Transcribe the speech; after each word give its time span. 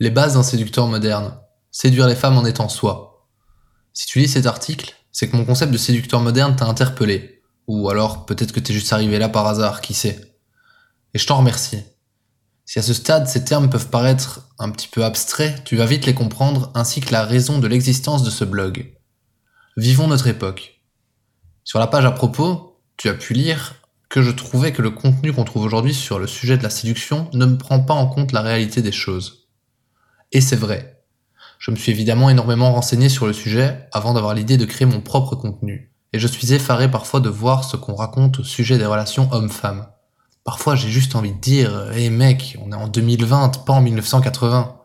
Les 0.00 0.10
bases 0.10 0.34
d'un 0.34 0.44
séducteur 0.44 0.86
moderne. 0.86 1.36
Séduire 1.72 2.06
les 2.06 2.14
femmes 2.14 2.38
en 2.38 2.44
étant 2.44 2.68
soi. 2.68 3.28
Si 3.92 4.06
tu 4.06 4.20
lis 4.20 4.28
cet 4.28 4.46
article, 4.46 4.94
c'est 5.10 5.28
que 5.28 5.36
mon 5.36 5.44
concept 5.44 5.72
de 5.72 5.76
séducteur 5.76 6.20
moderne 6.20 6.54
t'a 6.54 6.66
interpellé. 6.66 7.42
Ou 7.66 7.90
alors 7.90 8.24
peut-être 8.24 8.52
que 8.52 8.60
t'es 8.60 8.72
juste 8.72 8.92
arrivé 8.92 9.18
là 9.18 9.28
par 9.28 9.48
hasard, 9.48 9.80
qui 9.80 9.94
sait. 9.94 10.36
Et 11.14 11.18
je 11.18 11.26
t'en 11.26 11.38
remercie. 11.38 11.82
Si 12.64 12.78
à 12.78 12.82
ce 12.82 12.94
stade 12.94 13.26
ces 13.26 13.44
termes 13.44 13.70
peuvent 13.70 13.88
paraître 13.88 14.46
un 14.60 14.70
petit 14.70 14.86
peu 14.86 15.04
abstraits, 15.04 15.64
tu 15.64 15.74
vas 15.74 15.86
vite 15.86 16.06
les 16.06 16.14
comprendre 16.14 16.70
ainsi 16.76 17.00
que 17.00 17.10
la 17.10 17.24
raison 17.24 17.58
de 17.58 17.66
l'existence 17.66 18.22
de 18.22 18.30
ce 18.30 18.44
blog. 18.44 18.94
Vivons 19.76 20.06
notre 20.06 20.28
époque. 20.28 20.80
Sur 21.64 21.80
la 21.80 21.88
page 21.88 22.04
à 22.04 22.12
propos, 22.12 22.80
tu 22.96 23.08
as 23.08 23.14
pu 23.14 23.34
lire 23.34 23.74
que 24.08 24.22
je 24.22 24.30
trouvais 24.30 24.72
que 24.72 24.80
le 24.80 24.90
contenu 24.90 25.32
qu'on 25.32 25.42
trouve 25.42 25.64
aujourd'hui 25.64 25.92
sur 25.92 26.20
le 26.20 26.28
sujet 26.28 26.56
de 26.56 26.62
la 26.62 26.70
séduction 26.70 27.28
ne 27.32 27.46
me 27.46 27.58
prend 27.58 27.80
pas 27.80 27.94
en 27.94 28.06
compte 28.06 28.30
la 28.30 28.42
réalité 28.42 28.80
des 28.80 28.92
choses. 28.92 29.47
Et 30.32 30.40
c'est 30.40 30.56
vrai. 30.56 31.02
Je 31.58 31.70
me 31.70 31.76
suis 31.76 31.90
évidemment 31.90 32.30
énormément 32.30 32.72
renseigné 32.72 33.08
sur 33.08 33.26
le 33.26 33.32
sujet 33.32 33.88
avant 33.92 34.14
d'avoir 34.14 34.34
l'idée 34.34 34.56
de 34.56 34.64
créer 34.64 34.86
mon 34.86 35.00
propre 35.00 35.36
contenu. 35.36 35.92
Et 36.12 36.18
je 36.18 36.26
suis 36.26 36.52
effaré 36.52 36.90
parfois 36.90 37.20
de 37.20 37.28
voir 37.28 37.64
ce 37.64 37.76
qu'on 37.76 37.94
raconte 37.94 38.40
au 38.40 38.44
sujet 38.44 38.78
des 38.78 38.86
relations 38.86 39.28
hommes-femmes. 39.32 39.86
Parfois 40.44 40.76
j'ai 40.76 40.88
juste 40.88 41.14
envie 41.14 41.32
de 41.32 41.40
dire, 41.40 41.90
hé 41.94 42.10
mec, 42.10 42.56
on 42.64 42.72
est 42.72 42.76
en 42.76 42.88
2020, 42.88 43.64
pas 43.66 43.74
en 43.74 43.82
1980. 43.82 44.76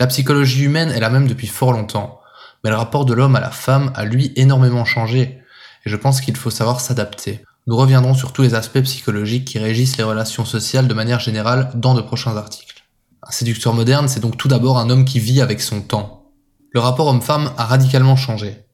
La 0.00 0.06
psychologie 0.08 0.64
humaine 0.64 0.90
est 0.90 1.00
la 1.00 1.10
même 1.10 1.28
depuis 1.28 1.46
fort 1.46 1.72
longtemps, 1.72 2.20
mais 2.64 2.70
le 2.70 2.76
rapport 2.76 3.04
de 3.04 3.14
l'homme 3.14 3.36
à 3.36 3.40
la 3.40 3.52
femme 3.52 3.92
a 3.94 4.04
lui 4.04 4.32
énormément 4.34 4.84
changé, 4.84 5.38
et 5.86 5.90
je 5.90 5.96
pense 5.96 6.20
qu'il 6.20 6.36
faut 6.36 6.50
savoir 6.50 6.80
s'adapter. 6.80 7.44
Nous 7.68 7.76
reviendrons 7.76 8.14
sur 8.14 8.32
tous 8.32 8.42
les 8.42 8.54
aspects 8.54 8.82
psychologiques 8.82 9.44
qui 9.44 9.60
régissent 9.60 9.96
les 9.96 10.02
relations 10.02 10.44
sociales 10.44 10.88
de 10.88 10.94
manière 10.94 11.20
générale 11.20 11.70
dans 11.74 11.94
de 11.94 12.00
prochains 12.00 12.36
articles. 12.36 12.73
Un 13.26 13.30
séducteur 13.30 13.72
moderne, 13.72 14.06
c'est 14.06 14.20
donc 14.20 14.36
tout 14.36 14.48
d'abord 14.48 14.78
un 14.78 14.90
homme 14.90 15.04
qui 15.04 15.18
vit 15.18 15.40
avec 15.40 15.60
son 15.62 15.80
temps. 15.80 16.32
Le 16.72 16.80
rapport 16.80 17.06
homme-femme 17.06 17.52
a 17.56 17.64
radicalement 17.64 18.16
changé. 18.16 18.66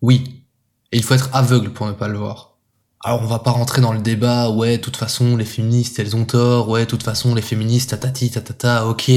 Oui. 0.00 0.44
Et 0.92 0.96
il 0.96 1.02
faut 1.02 1.14
être 1.14 1.28
aveugle 1.34 1.72
pour 1.72 1.86
ne 1.86 1.92
pas 1.92 2.08
le 2.08 2.16
voir. 2.16 2.56
Alors 3.04 3.22
on 3.22 3.26
va 3.26 3.38
pas 3.38 3.50
rentrer 3.50 3.80
dans 3.80 3.92
le 3.92 4.00
débat, 4.00 4.48
ouais, 4.50 4.78
de 4.78 4.82
toute 4.82 4.96
façon, 4.96 5.36
les 5.36 5.44
féministes, 5.44 5.98
elles 5.98 6.16
ont 6.16 6.24
tort, 6.24 6.68
ouais, 6.68 6.84
de 6.84 6.90
toute 6.90 7.02
façon, 7.02 7.34
les 7.34 7.42
féministes, 7.42 7.90
tatati, 7.90 8.30
tatata, 8.30 8.86
ok. 8.86 9.10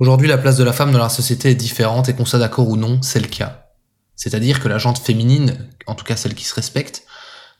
Aujourd'hui, 0.00 0.26
la 0.26 0.38
place 0.38 0.56
de 0.56 0.64
la 0.64 0.72
femme 0.72 0.90
dans 0.90 0.98
la 0.98 1.08
société 1.08 1.50
est 1.50 1.54
différente 1.54 2.08
et 2.08 2.14
qu'on 2.14 2.24
soit 2.24 2.40
d'accord 2.40 2.68
ou 2.68 2.76
non, 2.76 3.00
c'est 3.00 3.20
le 3.20 3.28
cas. 3.28 3.68
C'est-à-dire 4.16 4.60
que 4.60 4.68
la 4.68 4.78
jante 4.78 4.98
féminine, 4.98 5.68
en 5.86 5.94
tout 5.94 6.04
cas 6.04 6.16
celle 6.16 6.34
qui 6.34 6.44
se 6.44 6.54
respecte, 6.54 7.04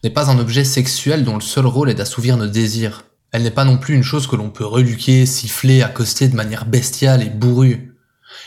n'est 0.03 0.11
pas 0.11 0.31
un 0.31 0.39
objet 0.39 0.65
sexuel 0.65 1.25
dont 1.25 1.37
le 1.37 1.41
seul 1.41 1.67
rôle 1.67 1.91
est 1.91 1.95
d'assouvir 1.95 2.37
nos 2.37 2.49
désirs. 2.49 3.05
Elle 3.35 3.43
n'est 3.43 3.51
pas 3.51 3.65
non 3.65 3.79
plus 3.79 3.97
une 3.97 4.05
chose 4.05 4.29
que 4.29 4.37
l'on 4.37 4.49
peut 4.49 4.65
reluquer, 4.65 5.27
siffler, 5.27 5.83
accoster 5.83 6.29
de 6.29 6.37
manière 6.37 6.67
bestiale 6.67 7.21
et 7.21 7.31
bourrue. 7.31 7.97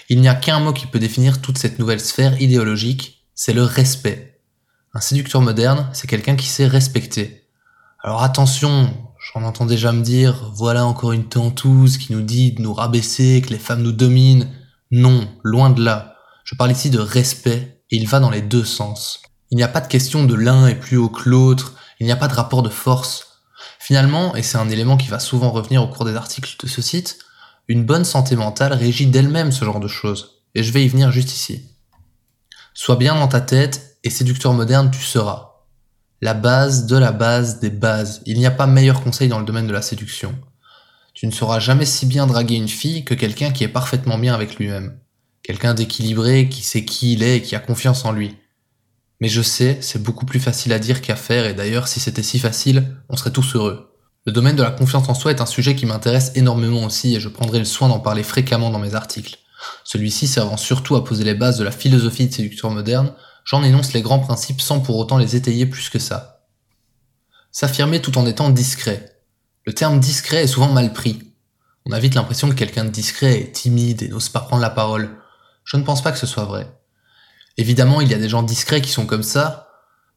Il 0.07 0.21
n'y 0.21 0.29
a 0.29 0.33
qu'un 0.33 0.61
mot 0.61 0.71
qui 0.71 0.87
peut 0.87 0.97
définir 0.97 1.41
toute 1.41 1.57
cette 1.57 1.77
nouvelle 1.77 1.99
sphère 1.99 2.41
idéologique, 2.41 3.25
c'est 3.35 3.51
le 3.51 3.63
respect. 3.63 4.39
Un 4.93 5.01
séducteur 5.01 5.41
moderne, 5.41 5.89
c'est 5.91 6.07
quelqu'un 6.07 6.37
qui 6.37 6.47
sait 6.47 6.67
respecter. 6.67 7.49
Alors 8.01 8.23
attention, 8.23 8.89
j'en 9.19 9.43
entends 9.43 9.65
déjà 9.65 9.91
me 9.91 10.03
dire, 10.03 10.53
voilà 10.55 10.85
encore 10.85 11.11
une 11.11 11.27
tentouse 11.27 11.97
qui 11.97 12.13
nous 12.13 12.21
dit 12.21 12.53
de 12.53 12.61
nous 12.61 12.73
rabaisser, 12.73 13.43
que 13.45 13.49
les 13.49 13.59
femmes 13.59 13.81
nous 13.81 13.91
dominent. 13.91 14.47
Non, 14.91 15.27
loin 15.43 15.69
de 15.69 15.83
là. 15.83 16.15
Je 16.45 16.55
parle 16.55 16.71
ici 16.71 16.89
de 16.89 16.99
respect, 16.99 17.81
et 17.91 17.97
il 17.97 18.07
va 18.07 18.21
dans 18.21 18.31
les 18.31 18.41
deux 18.41 18.63
sens. 18.63 19.21
Il 19.51 19.57
n'y 19.57 19.63
a 19.63 19.67
pas 19.67 19.81
de 19.81 19.89
question 19.89 20.23
de 20.23 20.35
l'un 20.35 20.65
est 20.65 20.75
plus 20.75 20.95
haut 20.95 21.09
que 21.09 21.27
l'autre, 21.27 21.73
il 21.99 22.05
n'y 22.05 22.13
a 22.13 22.15
pas 22.15 22.29
de 22.29 22.35
rapport 22.35 22.63
de 22.63 22.69
force. 22.69 23.26
Finalement, 23.87 24.35
et 24.35 24.43
c'est 24.43 24.57
un 24.57 24.67
élément 24.67 24.97
qui 24.97 25.07
va 25.07 25.17
souvent 25.17 25.49
revenir 25.49 25.81
au 25.81 25.87
cours 25.87 26.03
des 26.03 26.17
articles 26.17 26.57
de 26.61 26.67
ce 26.67 26.81
site, 26.81 27.19
une 27.69 27.85
bonne 27.85 28.03
santé 28.03 28.35
mentale 28.35 28.73
régit 28.73 29.05
d'elle-même 29.05 29.53
ce 29.53 29.63
genre 29.63 29.79
de 29.79 29.87
choses. 29.87 30.41
Et 30.55 30.61
je 30.61 30.73
vais 30.73 30.83
y 30.83 30.89
venir 30.89 31.09
juste 31.09 31.33
ici. 31.33 31.69
Sois 32.73 32.97
bien 32.97 33.15
dans 33.15 33.29
ta 33.29 33.39
tête 33.39 33.97
et 34.03 34.09
séducteur 34.09 34.51
moderne 34.51 34.91
tu 34.91 35.01
seras. 35.01 35.53
La 36.19 36.33
base 36.33 36.85
de 36.85 36.97
la 36.97 37.13
base 37.13 37.61
des 37.61 37.69
bases. 37.69 38.23
Il 38.25 38.37
n'y 38.37 38.45
a 38.45 38.51
pas 38.51 38.67
meilleur 38.67 39.01
conseil 39.01 39.29
dans 39.29 39.39
le 39.39 39.45
domaine 39.45 39.67
de 39.67 39.73
la 39.73 39.81
séduction. 39.81 40.37
Tu 41.13 41.25
ne 41.25 41.31
sauras 41.31 41.59
jamais 41.59 41.85
si 41.85 42.07
bien 42.07 42.27
draguer 42.27 42.55
une 42.55 42.67
fille 42.67 43.05
que 43.05 43.13
quelqu'un 43.13 43.51
qui 43.51 43.63
est 43.63 43.69
parfaitement 43.69 44.17
bien 44.17 44.33
avec 44.33 44.57
lui-même. 44.57 44.99
Quelqu'un 45.43 45.73
d'équilibré, 45.73 46.49
qui 46.49 46.61
sait 46.61 46.83
qui 46.83 47.13
il 47.13 47.23
est 47.23 47.37
et 47.37 47.41
qui 47.41 47.55
a 47.55 47.59
confiance 47.61 48.03
en 48.03 48.11
lui. 48.11 48.35
Mais 49.19 49.29
je 49.29 49.41
sais, 49.41 49.79
c'est 49.81 50.01
beaucoup 50.01 50.25
plus 50.25 50.39
facile 50.39 50.73
à 50.73 50.79
dire 50.79 51.01
qu'à 51.01 51.15
faire, 51.15 51.45
et 51.45 51.53
d'ailleurs, 51.53 51.87
si 51.87 51.99
c'était 51.99 52.23
si 52.23 52.39
facile, 52.39 52.97
on 53.09 53.17
serait 53.17 53.31
tous 53.31 53.55
heureux. 53.55 53.95
Le 54.25 54.31
domaine 54.31 54.55
de 54.55 54.63
la 54.63 54.71
confiance 54.71 55.09
en 55.09 55.13
soi 55.13 55.31
est 55.31 55.41
un 55.41 55.45
sujet 55.45 55.75
qui 55.75 55.85
m'intéresse 55.85 56.33
énormément 56.35 56.83
aussi, 56.83 57.15
et 57.15 57.19
je 57.19 57.29
prendrai 57.29 57.59
le 57.59 57.65
soin 57.65 57.87
d'en 57.87 57.99
parler 57.99 58.23
fréquemment 58.23 58.69
dans 58.69 58.79
mes 58.79 58.93
articles. 58.93 59.37
Celui-ci 59.83 60.27
servant 60.27 60.57
surtout 60.57 60.95
à 60.95 61.03
poser 61.03 61.23
les 61.23 61.33
bases 61.33 61.57
de 61.57 61.63
la 61.63 61.71
philosophie 61.71 62.27
de 62.27 62.33
séduction 62.33 62.69
moderne, 62.69 63.13
j'en 63.45 63.63
énonce 63.63 63.93
les 63.93 64.01
grands 64.01 64.19
principes 64.19 64.61
sans 64.61 64.81
pour 64.81 64.97
autant 64.97 65.17
les 65.17 65.35
étayer 65.35 65.65
plus 65.65 65.89
que 65.89 65.99
ça. 65.99 66.45
S'affirmer 67.51 68.01
tout 68.01 68.17
en 68.17 68.27
étant 68.27 68.49
discret. 68.49 69.17
Le 69.65 69.73
terme 69.73 69.99
discret 69.99 70.43
est 70.43 70.47
souvent 70.47 70.71
mal 70.71 70.93
pris. 70.93 71.33
On 71.85 71.91
a 71.91 71.99
vite 71.99 72.15
l'impression 72.15 72.49
que 72.49 72.55
quelqu'un 72.55 72.85
de 72.85 72.89
discret 72.89 73.39
est 73.39 73.51
timide 73.53 74.03
et 74.03 74.09
n'ose 74.09 74.29
pas 74.29 74.41
prendre 74.41 74.61
la 74.61 74.69
parole. 74.69 75.17
Je 75.63 75.77
ne 75.77 75.83
pense 75.83 76.03
pas 76.03 76.11
que 76.11 76.19
ce 76.19 76.27
soit 76.27 76.43
vrai. 76.43 76.69
Évidemment, 77.57 78.01
il 78.01 78.09
y 78.09 78.13
a 78.13 78.19
des 78.19 78.29
gens 78.29 78.43
discrets 78.43 78.81
qui 78.81 78.91
sont 78.91 79.05
comme 79.05 79.23
ça, 79.23 79.69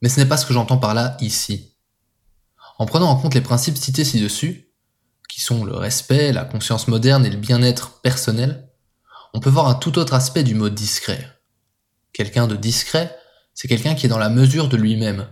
mais 0.02 0.08
ce 0.08 0.20
n'est 0.20 0.26
pas 0.26 0.36
ce 0.36 0.46
que 0.46 0.52
j'entends 0.52 0.78
par 0.78 0.94
là 0.94 1.16
ici. 1.20 1.74
En 2.78 2.86
prenant 2.86 3.10
en 3.10 3.16
compte 3.16 3.34
les 3.34 3.40
principes 3.40 3.76
cités 3.76 4.04
ci-dessus, 4.04 4.70
qui 5.28 5.40
sont 5.40 5.64
le 5.64 5.74
respect, 5.74 6.32
la 6.32 6.44
conscience 6.44 6.88
moderne 6.88 7.24
et 7.24 7.30
le 7.30 7.36
bien-être 7.36 8.00
personnel, 8.00 8.68
on 9.32 9.40
peut 9.40 9.50
voir 9.50 9.68
un 9.68 9.74
tout 9.74 9.98
autre 9.98 10.14
aspect 10.14 10.42
du 10.42 10.54
mot 10.54 10.68
discret. 10.68 11.26
Quelqu'un 12.12 12.46
de 12.46 12.56
discret, 12.56 13.16
c'est 13.54 13.68
quelqu'un 13.68 13.94
qui 13.94 14.06
est 14.06 14.08
dans 14.08 14.18
la 14.18 14.28
mesure 14.28 14.68
de 14.68 14.76
lui-même. 14.76 15.28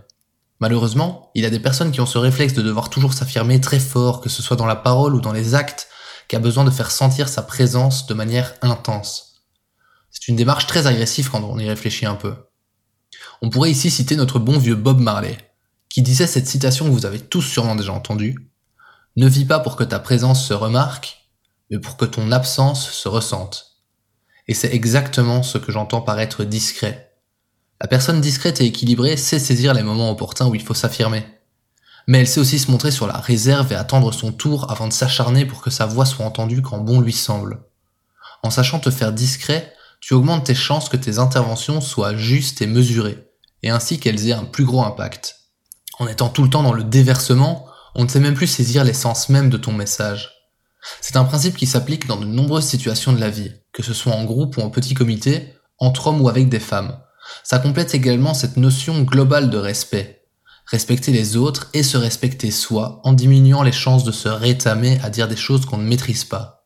Malheureusement, 0.59 1.31
il 1.35 1.43
y 1.43 1.45
a 1.45 1.49
des 1.49 1.59
personnes 1.59 1.91
qui 1.91 2.01
ont 2.01 2.05
ce 2.05 2.17
réflexe 2.17 2.53
de 2.53 2.61
devoir 2.61 2.89
toujours 2.89 3.13
s'affirmer 3.13 3.61
très 3.61 3.79
fort, 3.79 4.21
que 4.21 4.29
ce 4.29 4.41
soit 4.41 4.57
dans 4.57 4.65
la 4.65 4.75
parole 4.75 5.15
ou 5.15 5.21
dans 5.21 5.33
les 5.33 5.55
actes, 5.55 5.87
qui 6.27 6.35
a 6.35 6.39
besoin 6.39 6.63
de 6.63 6.69
faire 6.69 6.91
sentir 6.91 7.27
sa 7.27 7.41
présence 7.41 8.07
de 8.07 8.13
manière 8.13 8.53
intense. 8.61 9.38
Une 10.29 10.35
démarche 10.35 10.67
très 10.67 10.85
agressive 10.85 11.31
quand 11.31 11.43
on 11.43 11.57
y 11.57 11.67
réfléchit 11.67 12.05
un 12.05 12.13
peu. 12.13 12.35
On 13.41 13.49
pourrait 13.49 13.71
ici 13.71 13.89
citer 13.89 14.15
notre 14.15 14.37
bon 14.37 14.59
vieux 14.59 14.75
Bob 14.75 14.99
Marley, 14.99 15.35
qui 15.89 16.03
disait 16.03 16.27
cette 16.27 16.45
citation 16.45 16.85
que 16.85 16.91
vous 16.91 17.07
avez 17.07 17.19
tous 17.19 17.41
sûrement 17.41 17.75
déjà 17.75 17.93
entendue. 17.93 18.37
Ne 19.15 19.27
vis 19.27 19.45
pas 19.45 19.59
pour 19.59 19.75
que 19.75 19.83
ta 19.83 19.97
présence 19.97 20.45
se 20.45 20.53
remarque, 20.53 21.31
mais 21.71 21.79
pour 21.79 21.97
que 21.97 22.05
ton 22.05 22.31
absence 22.31 22.91
se 22.91 23.07
ressente. 23.07 23.81
Et 24.47 24.53
c'est 24.53 24.71
exactement 24.71 25.41
ce 25.41 25.57
que 25.57 25.71
j'entends 25.71 26.01
par 26.01 26.19
être 26.19 26.43
discret. 26.43 27.11
La 27.81 27.87
personne 27.87 28.21
discrète 28.21 28.61
et 28.61 28.65
équilibrée 28.65 29.17
sait 29.17 29.39
saisir 29.39 29.73
les 29.73 29.81
moments 29.81 30.11
opportuns 30.11 30.45
où 30.45 30.53
il 30.53 30.63
faut 30.63 30.75
s'affirmer. 30.75 31.25
Mais 32.05 32.19
elle 32.19 32.27
sait 32.27 32.39
aussi 32.39 32.59
se 32.59 32.69
montrer 32.69 32.91
sur 32.91 33.07
la 33.07 33.17
réserve 33.17 33.71
et 33.73 33.75
attendre 33.75 34.13
son 34.13 34.31
tour 34.31 34.69
avant 34.69 34.87
de 34.87 34.93
s'acharner 34.93 35.47
pour 35.47 35.63
que 35.63 35.71
sa 35.71 35.87
voix 35.87 36.05
soit 36.05 36.23
entendue 36.23 36.61
quand 36.61 36.77
bon 36.77 37.01
lui 37.01 37.13
semble. 37.13 37.63
En 38.43 38.51
sachant 38.51 38.79
te 38.79 38.91
faire 38.91 39.11
discret, 39.11 39.73
tu 39.99 40.13
augmentes 40.13 40.45
tes 40.45 40.55
chances 40.55 40.89
que 40.89 40.97
tes 40.97 41.19
interventions 41.19 41.81
soient 41.81 42.15
justes 42.15 42.61
et 42.61 42.67
mesurées, 42.67 43.27
et 43.63 43.69
ainsi 43.69 43.99
qu'elles 43.99 44.27
aient 44.27 44.33
un 44.33 44.45
plus 44.45 44.65
gros 44.65 44.83
impact. 44.83 45.35
En 45.99 46.07
étant 46.07 46.29
tout 46.29 46.43
le 46.43 46.49
temps 46.49 46.63
dans 46.63 46.73
le 46.73 46.83
déversement, 46.83 47.65
on 47.95 48.03
ne 48.03 48.07
sait 48.07 48.19
même 48.19 48.35
plus 48.35 48.47
saisir 48.47 48.83
l'essence 48.83 49.29
même 49.29 49.49
de 49.49 49.57
ton 49.57 49.73
message. 49.73 50.31
C'est 51.01 51.17
un 51.17 51.25
principe 51.25 51.57
qui 51.57 51.67
s'applique 51.67 52.07
dans 52.07 52.17
de 52.17 52.25
nombreuses 52.25 52.65
situations 52.65 53.11
de 53.11 53.19
la 53.19 53.29
vie, 53.29 53.51
que 53.73 53.83
ce 53.83 53.93
soit 53.93 54.13
en 54.13 54.23
groupe 54.23 54.57
ou 54.57 54.61
en 54.61 54.69
petit 54.69 54.93
comité, 54.93 55.53
entre 55.77 56.07
hommes 56.07 56.21
ou 56.21 56.29
avec 56.29 56.49
des 56.49 56.59
femmes. 56.59 56.97
Ça 57.43 57.59
complète 57.59 57.93
également 57.93 58.33
cette 58.33 58.57
notion 58.57 59.01
globale 59.01 59.49
de 59.49 59.57
respect. 59.57 60.23
Respecter 60.65 61.11
les 61.11 61.35
autres 61.35 61.69
et 61.73 61.83
se 61.83 61.97
respecter 61.97 62.51
soi 62.51 63.01
en 63.03 63.13
diminuant 63.13 63.63
les 63.63 63.71
chances 63.71 64.03
de 64.03 64.11
se 64.11 64.29
rétamer 64.29 64.99
à 65.03 65.09
dire 65.09 65.27
des 65.27 65.35
choses 65.35 65.65
qu'on 65.65 65.77
ne 65.77 65.87
maîtrise 65.87 66.23
pas. 66.23 66.58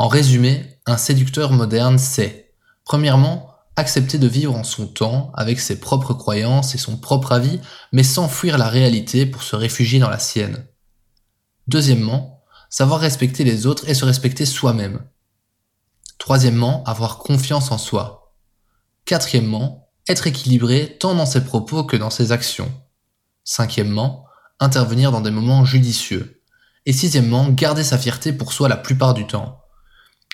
En 0.00 0.08
résumé, 0.08 0.78
un 0.86 0.96
séducteur 0.96 1.52
moderne 1.52 1.98
c'est, 1.98 2.54
premièrement, 2.86 3.54
accepter 3.76 4.16
de 4.16 4.26
vivre 4.26 4.56
en 4.56 4.64
son 4.64 4.86
temps, 4.86 5.30
avec 5.34 5.60
ses 5.60 5.78
propres 5.78 6.14
croyances 6.14 6.74
et 6.74 6.78
son 6.78 6.96
propre 6.96 7.32
avis, 7.32 7.60
mais 7.92 8.02
sans 8.02 8.26
fuir 8.26 8.56
la 8.56 8.70
réalité 8.70 9.26
pour 9.26 9.42
se 9.42 9.56
réfugier 9.56 9.98
dans 9.98 10.08
la 10.08 10.18
sienne. 10.18 10.66
Deuxièmement, 11.66 12.42
savoir 12.70 13.00
respecter 13.00 13.44
les 13.44 13.66
autres 13.66 13.90
et 13.90 13.94
se 13.94 14.06
respecter 14.06 14.46
soi-même. 14.46 15.04
Troisièmement, 16.16 16.82
avoir 16.84 17.18
confiance 17.18 17.70
en 17.70 17.76
soi. 17.76 18.32
Quatrièmement, 19.04 19.90
être 20.08 20.26
équilibré 20.26 20.96
tant 20.98 21.14
dans 21.14 21.26
ses 21.26 21.44
propos 21.44 21.84
que 21.84 21.98
dans 21.98 22.08
ses 22.08 22.32
actions. 22.32 22.72
Cinquièmement, 23.44 24.24
intervenir 24.60 25.12
dans 25.12 25.20
des 25.20 25.30
moments 25.30 25.66
judicieux. 25.66 26.42
Et 26.86 26.94
sixièmement, 26.94 27.50
garder 27.50 27.84
sa 27.84 27.98
fierté 27.98 28.32
pour 28.32 28.54
soi 28.54 28.70
la 28.70 28.78
plupart 28.78 29.12
du 29.12 29.26
temps. 29.26 29.59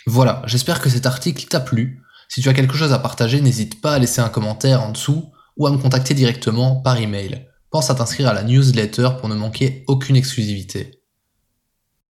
Voilà, 0.06 0.42
j'espère 0.46 0.80
que 0.80 0.88
cet 0.88 1.04
article 1.04 1.46
t'a 1.46 1.58
plu. 1.58 2.00
Si 2.28 2.40
tu 2.40 2.48
as 2.48 2.54
quelque 2.54 2.76
chose 2.76 2.92
à 2.92 2.98
partager, 2.98 3.40
n'hésite 3.40 3.80
pas 3.80 3.94
à 3.94 3.98
laisser 3.98 4.20
un 4.20 4.28
commentaire 4.28 4.82
en 4.82 4.92
dessous 4.92 5.32
ou 5.56 5.66
à 5.66 5.72
me 5.72 5.78
contacter 5.78 6.14
directement 6.14 6.76
par 6.76 7.00
email. 7.00 7.48
Pense 7.70 7.90
à 7.90 7.94
t'inscrire 7.96 8.28
à 8.28 8.32
la 8.32 8.44
newsletter 8.44 9.10
pour 9.18 9.28
ne 9.28 9.34
manquer 9.34 9.84
aucune 9.88 10.16
exclusivité. 10.16 11.02